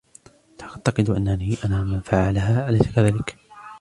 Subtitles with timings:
[0.57, 3.37] تعتقد أنني أنا من فعلها، أليس كذلك؟